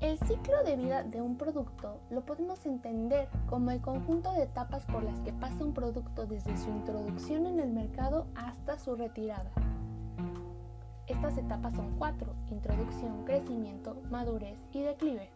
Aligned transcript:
El 0.00 0.18
ciclo 0.20 0.64
de 0.64 0.76
vida 0.76 1.02
de 1.02 1.20
un 1.20 1.36
producto 1.36 2.00
lo 2.08 2.22
podemos 2.22 2.64
entender 2.64 3.28
como 3.50 3.70
el 3.70 3.82
conjunto 3.82 4.32
de 4.32 4.44
etapas 4.44 4.86
por 4.86 5.04
las 5.04 5.20
que 5.20 5.32
pasa 5.34 5.62
un 5.62 5.74
producto 5.74 6.24
desde 6.24 6.56
su 6.56 6.70
introducción 6.70 7.44
en 7.44 7.60
el 7.60 7.70
mercado 7.70 8.26
hasta 8.34 8.78
su 8.78 8.96
retirada. 8.96 9.50
Estas 11.06 11.36
etapas 11.36 11.74
son 11.74 11.98
cuatro, 11.98 12.34
introducción, 12.50 13.26
crecimiento, 13.26 14.00
madurez 14.10 14.56
y 14.72 14.80
declive. 14.80 15.28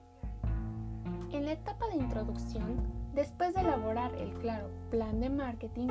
En 1.31 1.45
la 1.45 1.53
etapa 1.53 1.87
de 1.89 1.97
introducción, 1.97 2.81
después 3.12 3.53
de 3.53 3.61
elaborar 3.61 4.15
el 4.15 4.33
claro 4.39 4.70
plan 4.91 5.20
de 5.20 5.28
marketing, 5.28 5.89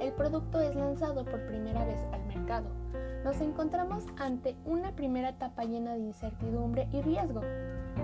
el 0.00 0.12
producto 0.12 0.60
es 0.60 0.76
lanzado 0.76 1.24
por 1.24 1.44
primera 1.48 1.84
vez 1.84 1.98
al 2.12 2.24
mercado. 2.26 2.68
Nos 3.24 3.40
encontramos 3.40 4.04
ante 4.18 4.54
una 4.66 4.92
primera 4.92 5.30
etapa 5.30 5.64
llena 5.64 5.94
de 5.94 6.00
incertidumbre 6.00 6.88
y 6.92 7.00
riesgo. 7.00 7.40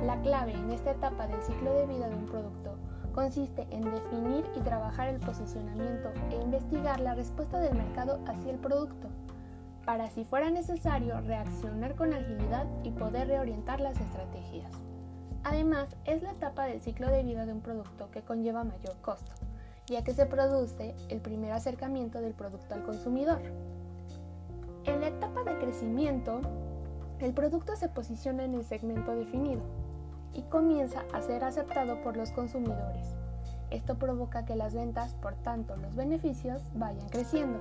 La 0.06 0.18
clave 0.22 0.54
en 0.54 0.70
esta 0.70 0.92
etapa 0.92 1.26
del 1.26 1.42
ciclo 1.42 1.74
de 1.74 1.86
vida 1.86 2.08
de 2.08 2.14
un 2.14 2.24
producto 2.24 2.78
consiste 3.12 3.66
en 3.70 3.82
definir 3.82 4.46
y 4.56 4.60
trabajar 4.60 5.08
el 5.08 5.20
posicionamiento 5.20 6.10
e 6.30 6.36
investigar 6.36 7.00
la 7.00 7.14
respuesta 7.14 7.60
del 7.60 7.74
mercado 7.74 8.18
hacia 8.26 8.50
el 8.50 8.58
producto, 8.58 9.08
para 9.84 10.08
si 10.08 10.24
fuera 10.24 10.48
necesario 10.48 11.20
reaccionar 11.20 11.96
con 11.96 12.14
agilidad 12.14 12.66
y 12.82 12.90
poder 12.90 13.28
reorientar 13.28 13.78
las 13.80 14.00
estrategias. 14.00 14.72
Además, 15.44 15.96
es 16.06 16.22
la 16.22 16.32
etapa 16.32 16.64
del 16.64 16.80
ciclo 16.80 17.08
de 17.08 17.24
vida 17.24 17.44
de 17.44 17.52
un 17.52 17.60
producto 17.60 18.10
que 18.10 18.22
conlleva 18.22 18.64
mayor 18.64 18.96
costo, 19.02 19.32
ya 19.86 20.02
que 20.02 20.14
se 20.14 20.24
produce 20.24 20.94
el 21.10 21.20
primer 21.20 21.52
acercamiento 21.52 22.22
del 22.22 22.32
producto 22.32 22.74
al 22.74 22.84
consumidor. 22.84 23.42
En 24.84 25.00
la 25.00 25.08
etapa 25.08 25.44
de 25.44 25.58
crecimiento, 25.58 26.40
el 27.18 27.34
producto 27.34 27.76
se 27.76 27.88
posiciona 27.88 28.44
en 28.44 28.54
el 28.54 28.64
segmento 28.64 29.14
definido 29.14 29.62
y 30.32 30.42
comienza 30.42 31.04
a 31.12 31.20
ser 31.20 31.44
aceptado 31.44 32.00
por 32.02 32.16
los 32.16 32.30
consumidores. 32.30 33.14
Esto 33.70 33.98
provoca 33.98 34.44
que 34.44 34.56
las 34.56 34.74
ventas, 34.74 35.14
por 35.14 35.34
tanto 35.34 35.76
los 35.76 35.94
beneficios, 35.94 36.62
vayan 36.74 37.08
creciendo. 37.08 37.58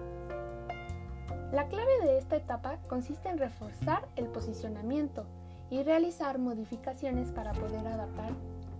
La 1.51 1.67
clave 1.67 1.99
de 2.01 2.17
esta 2.17 2.35
etapa 2.35 2.77
consiste 2.87 3.29
en 3.29 3.37
reforzar 3.37 4.07
el 4.15 4.27
posicionamiento 4.27 5.25
y 5.69 5.83
realizar 5.83 6.39
modificaciones 6.39 7.31
para 7.31 7.53
poder 7.53 7.85
adaptar 7.87 8.31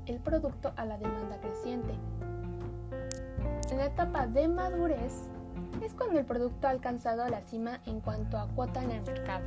el 0.05 0.19
producto 0.19 0.71
a 0.75 0.85
la 0.85 0.97
demanda 0.97 1.39
creciente. 1.41 1.93
En 3.71 3.77
la 3.77 3.85
etapa 3.85 4.27
de 4.27 4.47
madurez 4.47 5.29
el 6.19 6.25
producto 6.25 6.67
ha 6.67 6.71
alcanzado 6.71 7.27
la 7.29 7.41
cima 7.41 7.79
en 7.85 8.01
cuanto 8.01 8.37
a 8.37 8.47
cuota 8.47 8.83
en 8.83 8.91
el 8.91 9.01
mercado. 9.03 9.45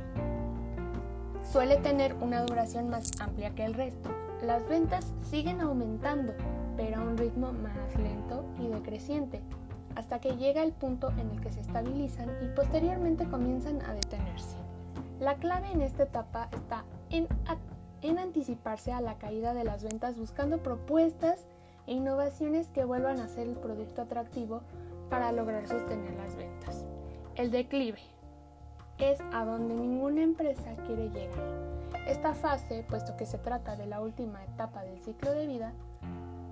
Suele 1.51 1.77
tener 1.77 2.15
una 2.15 2.41
duración 2.41 2.89
más 2.89 3.11
amplia 3.19 3.51
que 3.51 3.63
el 3.63 3.75
resto. 3.75 4.09
Las 4.41 4.67
ventas 4.67 5.13
siguen 5.29 5.61
aumentando, 5.61 6.33
pero 6.75 6.97
a 6.97 7.03
un 7.03 7.17
ritmo 7.17 7.53
más 7.53 7.95
lento 7.95 8.43
y 8.59 8.67
decreciente, 8.67 9.41
hasta 9.95 10.19
que 10.19 10.35
llega 10.35 10.63
el 10.63 10.71
punto 10.71 11.11
en 11.11 11.29
el 11.29 11.41
que 11.41 11.51
se 11.51 11.61
estabilizan 11.61 12.29
y 12.41 12.47
posteriormente 12.47 13.25
comienzan 13.25 13.81
a 13.83 13.93
detenerse. 13.93 14.57
La 15.19 15.35
clave 15.35 15.71
en 15.71 15.81
esta 15.81 16.03
etapa 16.03 16.49
está 16.51 16.85
en, 17.11 17.27
en 18.01 18.17
anticiparse 18.17 18.91
a 18.91 19.01
la 19.01 19.19
caída 19.19 19.53
de 19.53 19.63
las 19.63 19.83
ventas 19.83 20.17
buscando 20.17 20.57
propuestas 20.57 21.45
e 21.85 21.93
innovaciones 21.93 22.69
que 22.69 22.83
vuelvan 22.83 23.19
a 23.19 23.27
ser 23.27 23.47
el 23.47 23.55
producto 23.55 24.01
atractivo 24.01 24.61
para 25.13 25.31
lograr 25.31 25.67
sostener 25.67 26.15
las 26.15 26.35
ventas. 26.35 26.87
El 27.35 27.51
declive 27.51 27.99
es 28.97 29.19
a 29.31 29.45
donde 29.45 29.75
ninguna 29.75 30.23
empresa 30.23 30.73
quiere 30.87 31.11
llegar. 31.11 31.37
Esta 32.07 32.33
fase, 32.33 32.83
puesto 32.89 33.15
que 33.15 33.27
se 33.27 33.37
trata 33.37 33.75
de 33.75 33.85
la 33.85 34.01
última 34.01 34.43
etapa 34.43 34.83
del 34.83 34.99
ciclo 35.01 35.31
de 35.31 35.45
vida, 35.45 35.71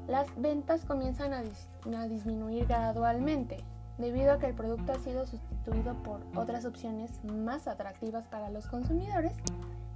las 0.07 0.27
ventas 0.39 0.85
comienzan 0.85 1.33
a, 1.33 1.39
a, 1.39 2.07
disminuir 2.07 2.67
gradualmente, 2.67 3.63
debido 3.97 4.31
a 4.33 4.37
que 4.37 4.45
el 4.45 4.53
producto 4.53 4.91
ha 4.91 4.99
sido 4.99 5.25
sustituido 5.25 5.95
por 6.03 6.21
otras 6.35 6.63
opciones 6.65 7.23
más 7.23 7.67
atractivas 7.67 8.27
para 8.27 8.51
los 8.51 8.67
consumidores, 8.67 9.33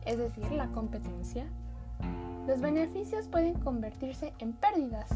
es 0.07 0.17
decir, 0.17 0.51
la 0.51 0.69
competencia, 0.69 1.45
los 2.47 2.61
beneficios 2.61 3.27
pueden 3.27 3.53
convertirse 3.59 4.33
en 4.39 4.53
pérdidas 4.53 5.11